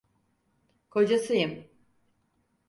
[0.89, 1.65] Kocasıyım.